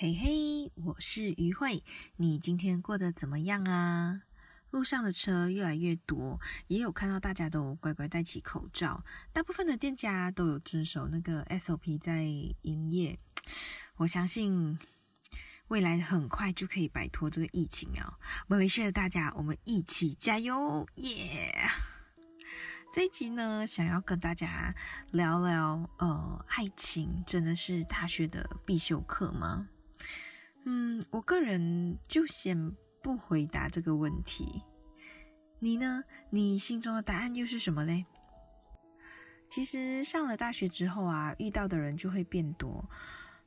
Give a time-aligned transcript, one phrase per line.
[0.00, 1.82] 嘿嘿，我是于慧，
[2.18, 4.22] 你今天过得怎么样啊？
[4.70, 6.38] 路上的车越来越多，
[6.68, 9.02] 也有看到大家都乖乖戴起口罩，
[9.32, 12.22] 大部分的店家都有遵守那个 SOP 在
[12.62, 13.18] 营业。
[13.96, 14.78] 我相信
[15.66, 18.20] 未来很快就可以摆脱这个疫情啊！
[18.46, 21.52] 马来西亚的大家，我们一起加油，耶、
[22.94, 24.72] 这一集呢，想要跟大家
[25.10, 29.66] 聊聊，呃，爱情真的是大学的必修课吗？
[30.70, 34.62] 嗯，我个人就先不回答这个问题。
[35.60, 36.04] 你呢？
[36.28, 38.04] 你心中的答案又是什么嘞？
[39.48, 42.84] 其实上了大学之后啊，遇到的人就会变多。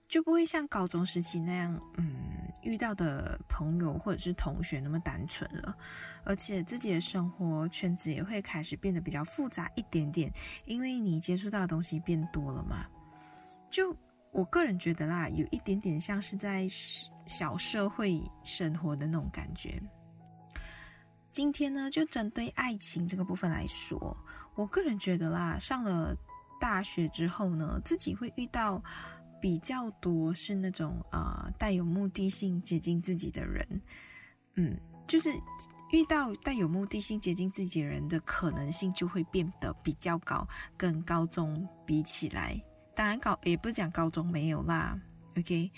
[0.10, 5.78] 就不会像高中时期那样，嗯，遇到的朋友或者是同学那么单纯了，
[6.26, 10.34] 而且自己的生活圈子也会开始变得比较复杂一点点，
[10.66, 12.88] 因为你接触到的东西变多了嘛。
[13.70, 13.96] 就
[14.32, 16.68] 我个人觉得啦，有一点点像是在
[17.26, 19.82] 小社会生活的那种感觉。
[21.32, 24.18] 今天呢，就针对爱情这个部分来说，
[24.56, 26.16] 我个人觉得啦，上了
[26.60, 28.82] 大学之后呢，自己会遇到。
[29.42, 33.82] 比较多是那种啊、呃、带有目的性接近自己的人，
[34.54, 35.34] 嗯，就是
[35.92, 42.64] 遇到带有目的性接近自己的人的可能性就会变得比较高，跟高中比起来，
[43.02, 44.96] 当然高也不是讲高中没有啦
[45.36, 45.72] ，OK。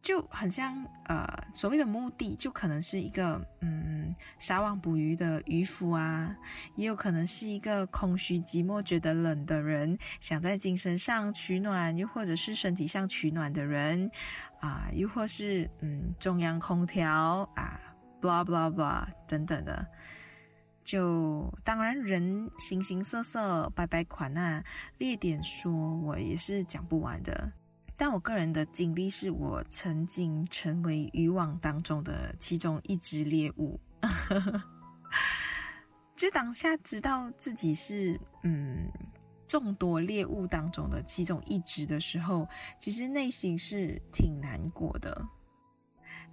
[0.00, 6.36] 就很像呃，所谓的目的，就可能是一个嗯，撒网捕鱼的渔夫啊，
[6.76, 14.08] 也有可能是一个空虚寂寞觉得冷的人，想在精神上取暖，又或者是身体上取暖的人
[14.60, 17.80] 啊，又或是嗯，中央空调啊
[18.20, 19.84] ，blah blah blah 等等的。
[20.90, 24.64] 就当然人形形色色，百百款啊，
[24.98, 27.52] 列点说，我也是讲不完的。
[27.96, 33.78] 但我个人的经历是我曾经成为渔网当中的其中一只猎物，
[36.16, 38.90] 就当下知道自己是嗯
[39.46, 42.48] 众多猎物当中的其中一只的时候，
[42.80, 45.24] 其实内心是挺难过的。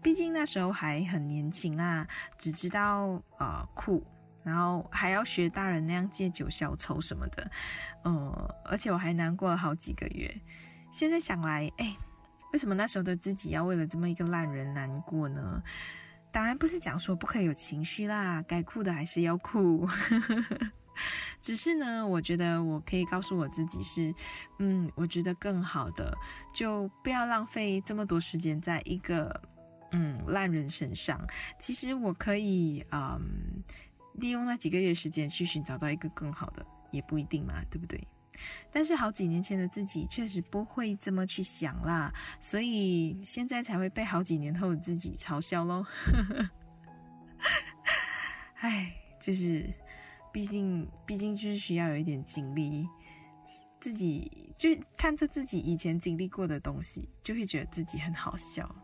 [0.01, 2.07] 毕竟那时候还很年轻啊，
[2.40, 4.03] 只知道呃酷，
[4.47, 7.52] 然后还要学大人那样借酒消愁什么的，
[8.03, 10.34] 呃，而且我还难过了好几个月。
[10.90, 11.97] 现在想来，哎，
[12.53, 15.62] 为什么那时候的自己要为了这么一个烂人难过呢？
[16.31, 19.85] 当然不是讲说不可以有情绪啦，该哭的还是要哭。
[21.41, 24.14] 只是呢，我觉得我可以告诉我自己是，
[24.59, 26.18] 嗯，我觉得更好的，
[26.53, 29.41] 就不要浪费这么多时间在一个
[29.91, 31.19] 嗯烂人身上。
[31.59, 33.22] 其实我可以嗯
[34.17, 38.07] 利用那几个月时间去寻找到一个更好的，也不一定嘛，对不对？
[38.72, 45.88] 但是好几年前的自己确实不会这么去想啦，所以现在才会被好几年后的自己嘲笑咯。
[48.61, 49.67] 唉，就是，
[50.31, 52.88] 毕竟毕竟就是需要有一点经历，
[53.79, 58.75] 自己就看着自己以前经历过的东西，就会觉得自己很好笑。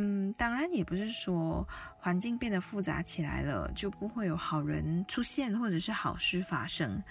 [0.00, 1.66] 嗯，当然也不是说
[1.96, 7.02] 环境变得复杂起来了，就不会有好人出现或者是好事发生。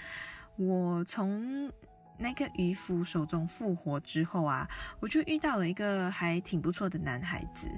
[0.55, 1.69] 我从
[2.17, 4.65] 那个渔夫手中复活之后啊，
[5.01, 7.69] 我就遇到了一个还挺不错的男孩子。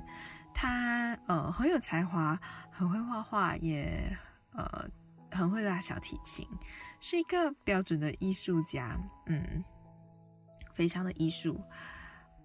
[0.53, 2.40] 他呃很有才华，
[2.70, 4.16] 很会画画，也
[4.53, 4.88] 呃
[5.31, 6.47] 很会拉小提琴，
[7.02, 8.96] 是一个标准的艺术家。
[9.26, 9.64] 嗯，
[10.72, 11.59] 非常的艺术。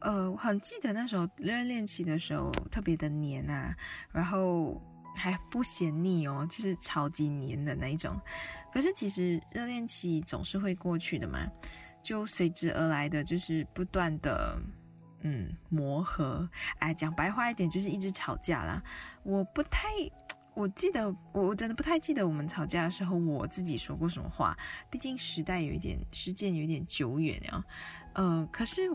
[0.04, 3.74] 呃，我很记得那时候热恋期的时候特别的黏啊，
[4.12, 4.80] 然后。
[5.16, 8.20] 还不嫌腻哦，就是超级黏的那一种。
[8.72, 11.46] 可是其实热恋期总是会过去的嘛，
[12.02, 14.60] 就随之而来的就是不断的
[15.20, 16.50] 嗯磨合。
[16.80, 18.82] 哎，讲白话一点就是一直吵架啦。
[19.22, 19.86] 我不太，
[20.54, 24.58] 我记得我真的不太记得我们吵架的时候我自己说过什么话，
[24.90, 27.64] 毕竟时代有一点时间有一点久远了。
[28.14, 28.90] 呃，可是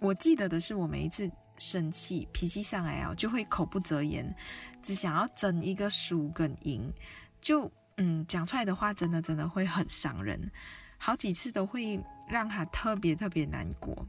[0.00, 1.30] 我记得的是我每一次。
[1.62, 4.34] 生气脾气上来啊，就会口不择言，
[4.82, 6.90] 只想要争一个输跟赢，
[7.38, 10.50] 就嗯讲出来的话，真的真的会很伤人，
[10.96, 14.06] 好几次都会让他特别特别难过。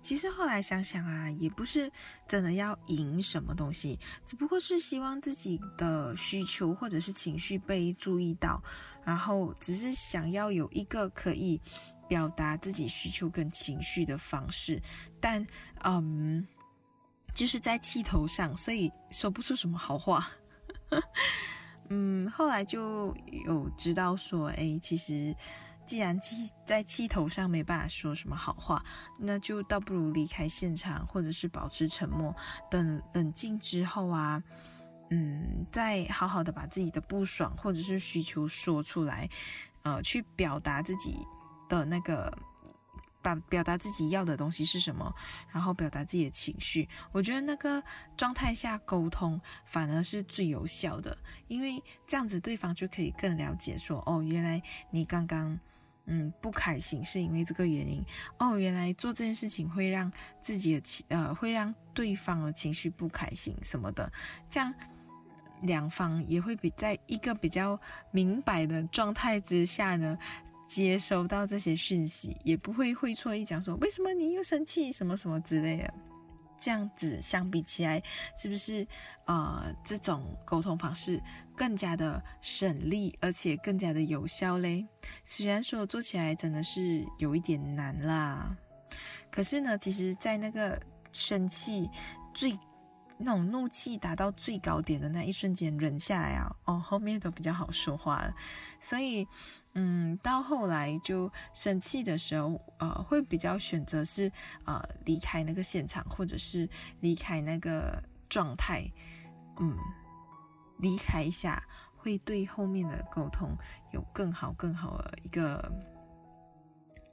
[0.00, 1.88] 其实后来想想啊，也不是
[2.26, 3.96] 真的要赢什么东西，
[4.26, 8.60] 只不过是希望自己的需求或者是情绪被注意到，
[9.04, 11.60] 然后只是想要有一个可以。
[12.10, 14.82] 表达自己需求跟情绪的方式，
[15.20, 15.46] 但
[15.84, 16.44] 嗯，
[17.32, 20.28] 就是在气头上，所以说不出什么好话。
[21.88, 23.14] 嗯，后来就
[23.46, 25.32] 有知道说，哎，其实
[25.86, 28.84] 既然气在气头上没办法说什么好话，
[29.16, 32.34] 那就倒不如离开现场，或者是保持沉默，
[32.68, 34.42] 等冷静之后啊，
[35.10, 39.30] 嗯，再好好的把自己的不爽或者是需求说出来，
[39.82, 41.16] 呃，去表达自己
[41.70, 42.36] 的那个。
[43.22, 45.14] 把表达自己要的东西是什么，
[45.52, 47.84] 然后表达自己的情绪，我觉得那个
[48.16, 51.14] 状态下沟通反而是最有效的，
[51.46, 55.60] 因为这样子对方就可以更了解说，哦，原来你刚刚
[56.06, 58.02] 嗯不开心是因为这个原因，
[58.38, 64.10] 哦，原来做这件事情会让自己的情呃会让对方的情绪不开心什么的，
[64.48, 64.72] 这样
[65.60, 67.78] 两方也会比在一个比较
[68.12, 70.16] 明白的状态之下呢。
[70.70, 75.92] 接收到这些讯息，也不会会错意讲说为什么你又生气什么什么之类的。
[76.62, 78.02] 这样子相比起来，
[78.36, 78.86] 是不是
[79.24, 81.18] 呃这种沟通方式
[81.56, 84.86] 更加的省力，而且更加的有效嘞？
[85.24, 88.54] 虽然说做起来真的是有一点难啦，
[89.30, 90.78] 可是呢，其实在那个
[91.12, 91.88] 生气
[92.34, 92.56] 最
[93.16, 98.34] 那种怒气达到最高点的那一瞬间，忍下来啊，哦，后面都比较好说话了，
[98.80, 99.26] 所以。
[99.74, 104.30] 嗯，到后来就生气的时候，呃，会比较选择是
[104.64, 106.68] 呃离开那个现场，或者是
[107.00, 108.84] 离开那个状态，
[109.60, 109.76] 嗯，
[110.78, 111.62] 离开一下，
[111.96, 113.56] 会对后面的沟通
[113.92, 115.72] 有更好、更好的一个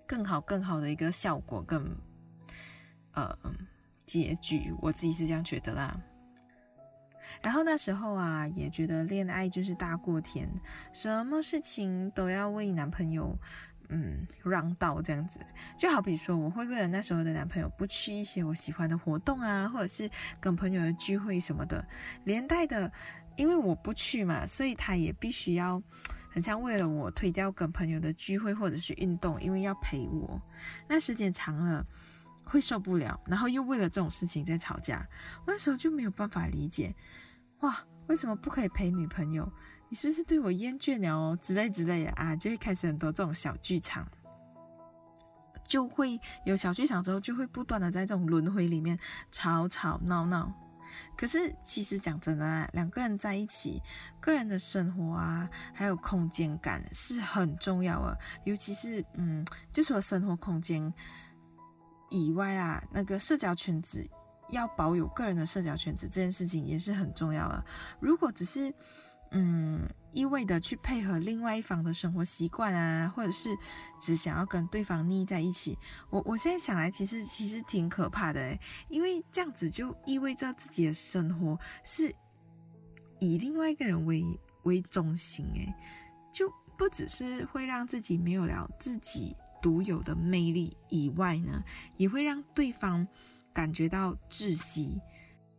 [0.08, 1.96] 更好、更好的一个效果，跟
[3.14, 3.38] 呃
[4.06, 6.00] 结局，我自己是这样觉得啦。
[7.42, 10.50] 然后那时候啊，也觉得恋爱就是大过天，
[10.94, 13.38] 什么事情都要为男朋友，
[13.90, 15.40] 嗯，让道这样子。
[15.78, 20.10] 就好比说，我会为了那时候的男朋友不去一些我喜欢的活动啊，或者是
[20.40, 21.86] 跟朋友的聚会什么的，
[22.24, 22.92] 连带的，
[23.36, 25.82] 因为我不去嘛，所以他也必须要，
[26.32, 30.42] 很像为了我推掉跟朋友的聚会或者是运动，因为要陪我。
[30.88, 31.86] 那时间长了。
[32.48, 35.06] 会受不了，然后又为了这种事情在吵架，
[35.46, 36.96] 我那时候就没有办法理解，
[37.60, 37.78] 哇，
[38.08, 39.52] 为什么不可以陪女朋友？
[39.90, 41.38] 你是不是对我厌倦了哦？
[41.42, 44.06] 之类之类的啊，就会开始很多这种小剧场，
[45.68, 48.98] 就会有小剧场之后，就会不断的在这种轮回里面
[49.32, 50.52] 吵吵闹闹。
[51.18, 53.82] 可是其实讲真的啊，两个人在一起，
[54.20, 60.94] 个人的生活啊，还有空间感是很重要的，尤其是嗯，就说生活空间。
[62.10, 64.08] 以外啊，那个社交圈子
[64.50, 67.66] 要保有个人的社交圈子，这件事情也是很重要的。
[68.00, 68.74] 如果只是
[69.32, 73.50] 嗯一味的去配合另外一方的生活习惯啊，或者是
[74.00, 75.78] 只想要跟对方腻在一起，
[76.10, 82.14] 我我现在想来，其实其实挺可怕的诶，因为这样子就意味着自己的生活是
[83.20, 84.24] 以另外一个人为
[84.64, 85.74] 为中心诶，
[86.34, 89.36] 就不只是会让自己没有了自己。
[89.62, 91.64] 独有的魅力以外呢，
[91.98, 93.08] 也会让对方
[93.54, 95.00] 感觉到窒息。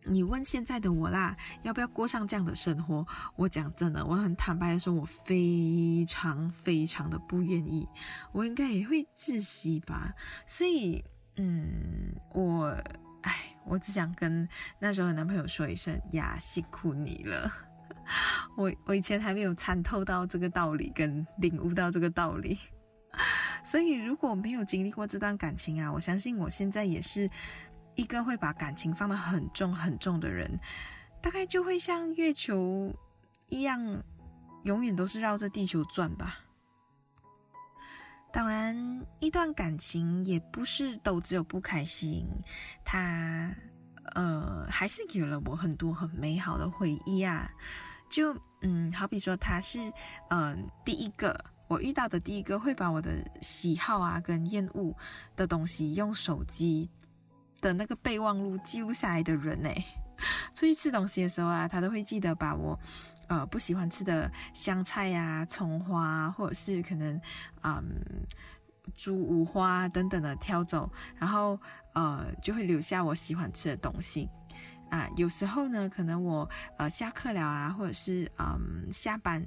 [0.04, 3.06] 你问现在的我啦，要不要过上这样的生活？
[3.36, 7.86] 我讲真的，我很坦白的说，我非常非常的不愿意。
[8.32, 10.14] 我应该也会窒息吧。
[10.46, 11.04] 所以，
[11.36, 12.74] 嗯，我，
[13.20, 14.48] 哎，我只想跟
[14.78, 17.52] 那时候的男朋友说一声呀，辛苦你了。
[18.56, 22.56] 我我以前还没有参透到这个道理，跟领悟到这个道理。
[23.64, 27.28] 所以，如果没有经历过这段感情啊，我相信我现在也是
[27.96, 30.58] 一个会把感情放得很重很重的人，
[31.20, 32.94] 大概就会像月球
[33.48, 34.02] 一样，
[34.64, 36.38] 永远都是绕着地球转吧。
[38.32, 42.26] 当然，一段感情也不是都只有不开心，
[42.84, 43.54] 它
[44.14, 47.50] 呃还是给了我很多很美好的回忆啊。
[48.08, 49.92] 就嗯，好比说他是
[50.30, 51.44] 嗯、第一个。
[51.68, 54.96] 我遇到的第一个会把我的喜好啊跟厌恶
[55.37, 56.88] 的东西用手机
[57.60, 59.70] 的那个备忘录记录下来的人呢，
[60.54, 62.78] 出去吃东西的时候啊，他都会记得把我
[63.26, 67.20] 呃不喜欢吃的香菜呀、啊、葱花，或者是可能
[67.62, 67.84] 嗯
[68.96, 71.60] 猪五花等等的挑走，然后
[71.94, 74.26] 呃就会留下我喜欢吃的东西
[74.90, 75.06] 啊。
[75.16, 76.48] 有时候呢，可能我
[76.78, 79.46] 呃下课了啊，或者是嗯下班。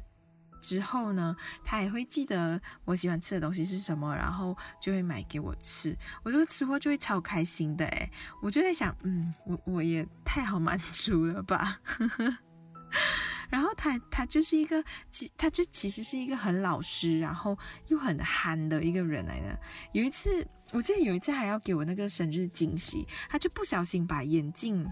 [0.62, 5.98] 之后呢，他也会记得我喜欢吃的东西是什么，然后就会买给我吃。
[6.24, 8.10] 我这个吃货就会超开心的诶，
[8.42, 11.82] 我就在想，嗯，我我也太好满足了吧。
[13.50, 19.60] 然后他他就是一个，其他就其实是一个很老实，然后又很憨的一个人来的。
[19.92, 24.90] 有一次，我记得有一次还要给我那个生日惊喜，他就不小心把眼镜。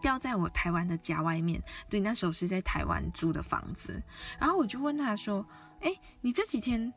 [0.00, 4.02] 掉在我台湾的家外面，对，那时候是在台湾租的房子。
[4.38, 5.46] 然后我就问他说
[5.80, 6.92] ：“哎，你这几天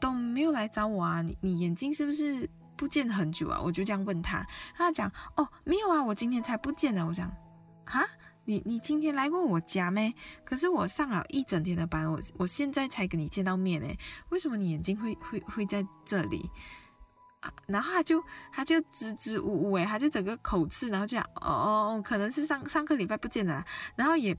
[0.00, 3.60] 都没有来找我啊，你你眼睛是不是不见很久啊？
[3.62, 4.46] 我就这样问他，
[4.76, 7.06] 他讲哦，没有啊，我今天才不见呢。
[7.06, 7.28] 我讲
[7.84, 8.04] 啊，
[8.44, 10.14] 你你今天来过我家没？
[10.44, 13.88] 可是我上了一整天的班，我我现在才跟你见到面呢，
[14.30, 16.50] 为什么你眼睛会会会在这里？
[17.66, 18.22] 然后他就
[18.52, 21.66] 他就支支吾吾诶，他就整个口吃，然后就讲哦哦
[21.98, 23.64] 哦，可能是上上个礼拜不见了，
[23.96, 24.36] 然后也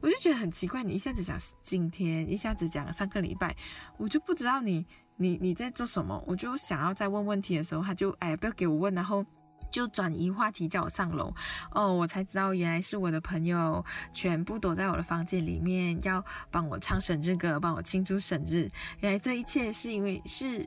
[0.00, 3.54] 我就觉得很奇怪，你一下子讲今天，一下子讲上个礼拜，
[3.96, 4.86] 我就不知道你
[5.16, 9.24] 你你在做什么，我就想要再问问题的时候，他就哎不要给我问，然后
[9.70, 11.34] 就转移话题叫我上楼，
[11.72, 20.66] 哦，我才知道原来是我的朋友全部躲在我的房间里面要帮我唱生日歌，帮我庆祝生日，原来这一切是因为是。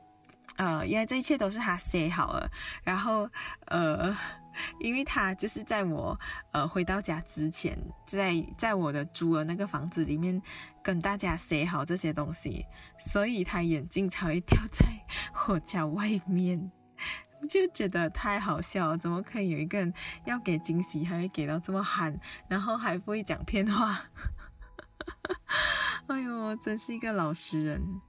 [0.56, 2.50] 呃，原来这一切都是他写好了，
[2.84, 3.28] 然后
[3.66, 4.14] 呃，
[4.78, 6.18] 因为他就是在我
[6.52, 10.40] 呃回到家之前，在在我的租的那个房子里面
[10.82, 12.66] 跟大家写好这些东西，
[13.00, 14.84] 所以他眼镜才会掉在
[15.48, 16.70] 我家外面，
[17.48, 19.92] 就觉得太好笑了，怎么可以有一个人
[20.26, 24.04] 要给惊喜，还会给到这么憨，然后还不会讲骗话，
[26.08, 28.02] 哎呦，真是一个老实人。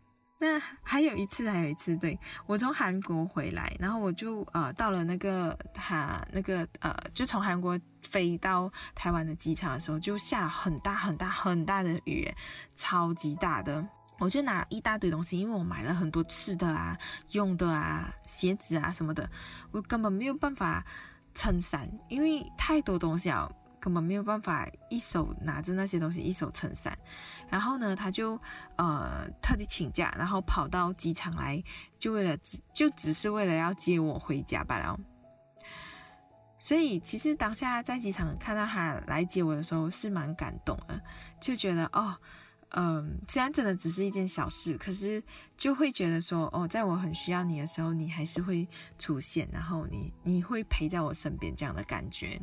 [0.44, 12.30] 那还有一次，还有一次，对，我从韩国回来，然后我就呃到了那个他那个呃，就从韩国飞到台湾的机场的时候，就下了很大很大很大的雨，
[12.76, 13.88] 超级大的。
[14.20, 16.98] 我就拿了一大堆东西，因为我买了很多吃的啊、
[17.32, 19.30] 用的啊、鞋子啊什么的，
[19.72, 20.86] 我根本没有办法
[21.34, 23.50] 撑伞，因为太多东西啊。
[23.84, 26.98] 根本没有办法一手拿着那些东西，一手撑伞。
[27.50, 28.40] 然后呢，他就
[28.78, 31.62] 呃特地请假，然后跑到机场来，
[32.00, 34.98] 就为了只就只是为了要接我回家罢了。
[36.58, 41.02] 所以其实当下在机场看到他来接我的时候，是蛮感动的，
[41.42, 42.16] 就觉得哦，
[42.70, 45.22] 嗯、虽然真的只是一件小事，可是
[45.58, 48.66] 就会觉得说哦，在我很需要你的时候，你还是会
[48.98, 52.42] 出现，然后你你会陪在我身边这样的感觉。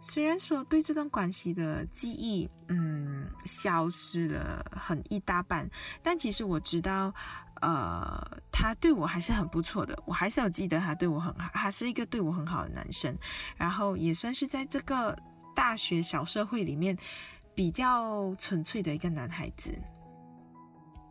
[0.00, 5.68] 虽然说对这段关系的记忆，嗯，消失了很一大半，
[6.02, 7.12] 但其实我知道，
[7.60, 8.18] 呃，
[8.50, 13.14] 他对我还是很不错的，我还是有记得他对我很好，他是一个对我很好的男生，
[13.56, 15.16] 然后也算是在这个
[15.54, 16.96] 大学小社会里面
[17.54, 19.78] 比较纯粹的一个男孩子。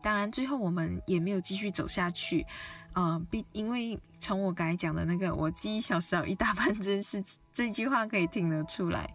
[0.02, 2.46] 当然，最后我们也没有继续走下去。
[2.94, 9.10] 呃，毕因为从我刚才讲的那个“我记忆小时候一大半”这事，这句话可以听得出来。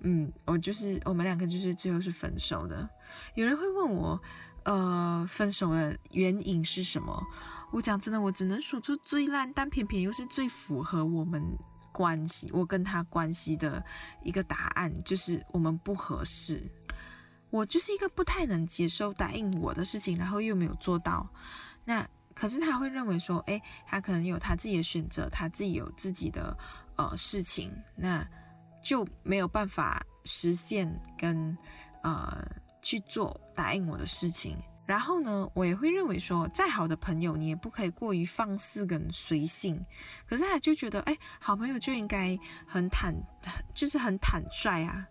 [0.00, 2.88] 嗯，我就是我们两个就是最后是分手的。
[3.34, 4.20] 有人会问我，
[4.64, 7.26] 呃，分手的原因是什么？
[7.70, 11.42] 我讲真的，我只能说出最烂，但偏偏又是最符合我们
[11.92, 13.84] 关系，我跟他关系的
[14.24, 16.62] 一个答案，就是我们不合适。
[17.50, 21.28] 我就是一个不太能接受答应我的事情，然后又没有做到。
[21.84, 22.08] 那
[22.40, 26.56] 可是他会认为说，诶，他可能有他自己的选择，他自己有自己的
[26.96, 28.26] 呃事情，那
[28.82, 31.54] 就没有办法实现跟
[32.02, 32.42] 呃
[32.80, 34.56] 去做答应我的事情。
[34.86, 39.84] 然后呢，我也会认为说，再好的朋友，你也不可以过于放肆跟随性。
[40.26, 43.14] 可是他就觉得，诶，好朋友就应该很坦，
[43.74, 45.06] 就是很坦率啊。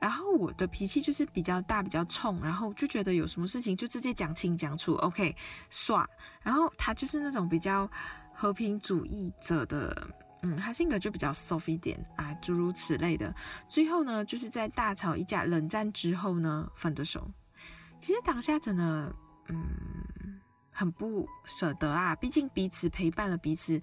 [0.00, 5.36] 然后我的脾气就是比较大，比较冲，然后就觉得有什么事情就直接讲清讲楚，OK，
[5.68, 6.08] 耍。
[6.42, 7.88] 然后他就是那种比较
[8.32, 10.10] 和平主义者的，
[10.42, 13.34] 嗯，他性格就比较 soft 一点啊，诸如此类的。
[13.68, 17.30] 最后呢，就是在大吵一架、冷战之后呢，分的手。
[17.98, 19.14] 其实当下真的，
[19.48, 20.40] 嗯，
[20.70, 23.78] 很不舍得啊，毕竟彼此陪伴了彼此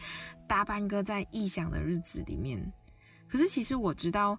[0.48, 2.74] 大半个在异乡的日子里面。
[3.30, 4.36] 可是其实我知道。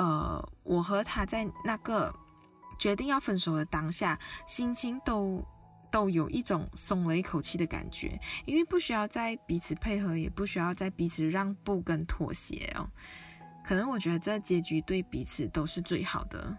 [0.00, 2.10] 呃，我和他在那个
[2.78, 5.44] 决定要分手的当下，心情都
[5.90, 12.88] 都有一种松了一口气的感觉，因为不需要再彼此配合，也不需要再彼此让步跟妥协哦。
[13.62, 16.56] 可能我觉得这结局对彼此都是最好的。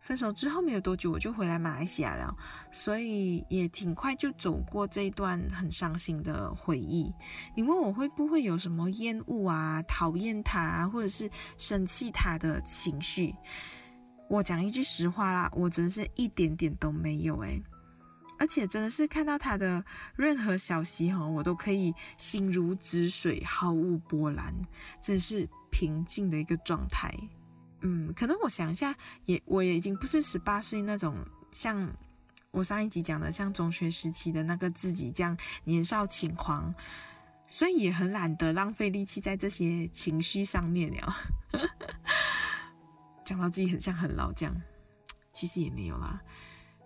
[0.00, 2.34] 分手之后没有多久，我就回来马来西亚了，
[2.72, 7.12] 所以也挺快就走过这一段很伤心的回忆。
[7.54, 13.34] 你问我会不会有什么厌恶啊、讨厌他啊，或者是生气他的情绪？
[14.28, 17.62] 我讲一句实话啦，我真是一点点都没有诶。
[18.38, 19.84] 而且真的是看到他的
[20.16, 24.54] 任何消息哈，我都可以心如止水，毫无波澜，
[24.98, 27.12] 真是平静的一个状态。
[27.82, 28.94] 嗯，可能我想一下，
[29.26, 31.16] 也我也已经不是十八岁那种，
[31.50, 31.90] 像
[32.50, 36.74] 我上一集讲的，像中学时期的那个自己这样年少轻狂，
[37.48, 41.16] 所以也很懒得浪费力气在这些情绪上面了。
[43.24, 44.54] 讲到自己很像很老这样，
[45.32, 46.20] 其实也没有啦。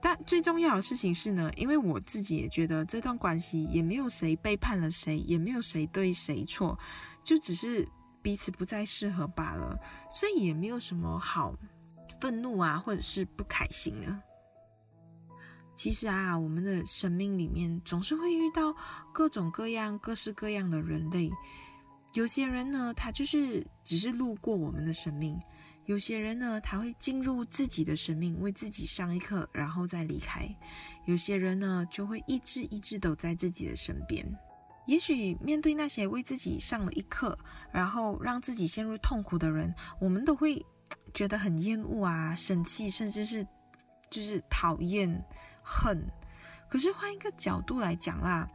[0.02, 6.78] 但最重要的事情是呢，因为我自己也觉得这段关系也没有谁背叛了谁，也没有谁对谁错，
[7.22, 7.88] 就只是
[8.24, 9.78] 彼此不再适合罢了，
[10.10, 11.54] 所以也没有什么好
[12.18, 14.18] 愤怒啊，或者是不开心的。
[15.74, 18.74] 其实啊，我们的生命里面总是会遇到
[19.12, 21.30] 各种各样、各式各样的人类。
[22.14, 25.36] 有些人呢，他就是只是路过我们的生命；
[25.84, 30.46] 有些人呢，他会进入自己的生命，为自己上一课，然后再离开；
[31.04, 34.24] 有些人呢，就会一直一直都在自己的身边。
[34.86, 37.38] 也许面对那些为自己上了一课，
[37.72, 40.64] 然后让自己陷入痛苦的人，我们都会
[41.12, 43.46] 觉得很厌恶啊、生气，甚至是
[44.10, 45.24] 就是讨厌。
[45.66, 46.06] 恨，
[46.68, 48.46] 可是换一个角度来讲啦，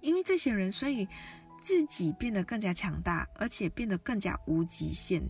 [0.00, 1.06] 因为这些人，所以
[1.60, 5.22] 自己变得更加强大，而且变得更加无极限。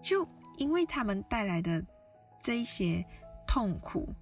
[0.00, 0.24] 就
[0.56, 1.84] 因为他们带来的
[2.40, 3.04] 这一些
[3.44, 4.14] 痛苦，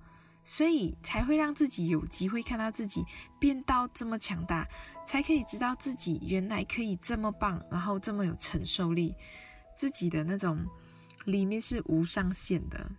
[0.50, 3.04] 所以才会让自己有机会看到自己
[3.38, 4.66] 变到这么强大，
[5.04, 9.14] 才可以知道自己原来可以这么棒，然后这么有承受力，
[9.76, 10.64] 自己的那种
[11.26, 12.90] 里面是无上限的。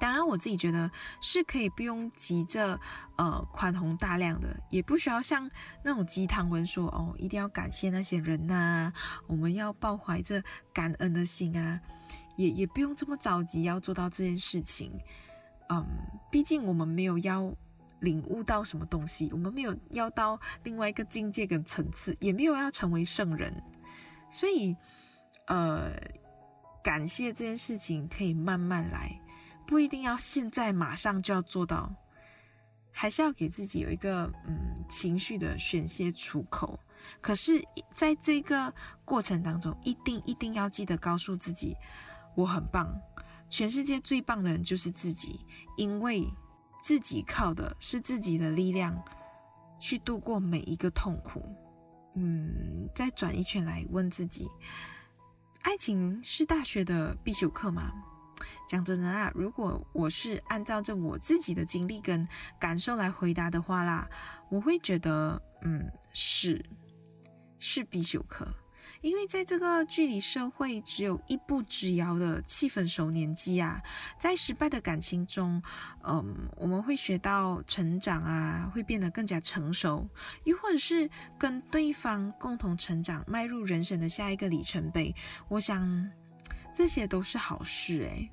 [0.00, 2.80] 当然，我自己觉得是可以不用急着
[3.18, 5.48] 呃宽宏大量的，也不需要像
[5.84, 8.92] 那种鸡汤文说哦，一定要感谢那些人呐、啊，
[9.26, 10.42] 我们要抱怀着
[10.72, 11.78] 感恩的心啊，
[12.36, 14.90] 也也不用这么着急要做到这件事情。
[15.70, 15.86] 嗯，
[16.30, 17.52] 毕竟我们没有要
[18.00, 23.62] 领悟到什么东西，我们没有要到另外一个境界跟层次，也没有要成为圣人，
[24.30, 24.76] 所以
[25.46, 25.92] 呃，
[26.82, 29.20] 感谢这件事情可以慢慢来。
[29.66, 31.94] 不一定要现在马上就要做到，
[32.90, 36.76] 还是要给自己有一个嗯情绪的宣泄出口。
[37.20, 38.74] 可是，在这个
[39.04, 41.76] 过程当中，一定一定要记得告诉自己，
[42.34, 42.92] 我很棒，
[43.50, 45.44] 全世界最棒的人就是自己，
[45.76, 46.26] 因为
[46.80, 48.96] 自己靠的是自己的力量
[49.78, 51.44] 去度过每一个痛苦。
[52.14, 54.48] 嗯，再转一圈来问自己，
[55.62, 57.92] 爱情是大学的必修课吗？
[58.68, 62.26] 讲真的啊，如果我是按照着我自己的经历跟
[62.58, 64.08] 感受来回答的话啦，
[64.48, 66.64] 我会觉得，嗯，是，
[67.58, 68.46] 是必修课。
[69.00, 73.82] 因为在这个距离社会只有一步之遥的气氛熟年纪啊，
[74.18, 75.62] 在失败的感情中，
[76.02, 80.08] 嗯，我们会学到成长啊，会变得更加成熟，
[80.44, 81.08] 又或者是
[81.38, 85.14] 跟对方共同成长，迈入人生的下一个里程碑。
[85.48, 86.10] 我想。
[86.72, 88.30] 这些都是好事诶，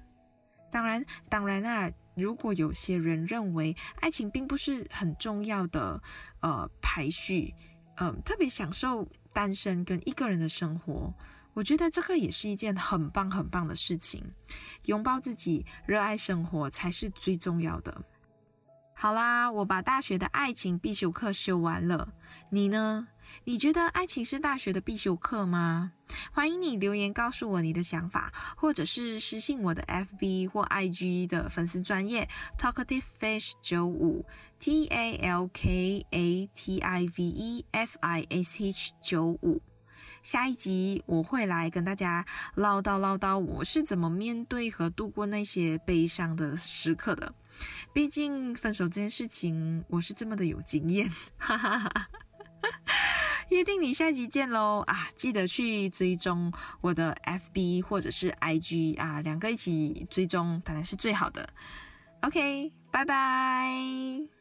[0.71, 5.99] 当然，当然啊，如果有些人认为爱情并不是很重要的，
[6.41, 7.55] 呃，排序，
[7.95, 11.13] 嗯、呃，特别享受单身跟一个人的生活，
[11.53, 14.23] 我觉得这个也是一件很棒很棒的事情。
[14.85, 18.01] 拥抱自己，热爱生活才是最重要的。
[18.95, 22.15] 好啦，我把大学的爱情必修课修完了，
[22.49, 23.09] 你呢？
[23.43, 25.93] 你觉得爱情是大学的必修课吗？
[26.31, 34.25] 欢迎你留言告诉我你的想法，或者是私信我的 FB 或 IG 的粉丝专业 Talkative Fish 九五
[34.59, 39.61] T A L K A T I V E F I S H 九五。
[40.23, 47.33] 下一集我会来跟大家唠叨唠叨我是怎么面对和度过那些悲伤的时刻的。
[47.93, 52.09] 毕竟分手这件事情，我是这么的有经验，哈哈哈。
[53.49, 55.09] 约定你下集见喽啊！
[55.15, 61.49] 记得去追踪我的 FB 或者是 IG 啊，两个一起追踪当然是最好的。
[62.21, 64.36] OK，拜拜。